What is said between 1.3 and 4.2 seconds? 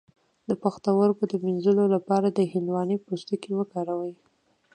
د مینځلو لپاره د هندواڼې پوستکی وکاروئ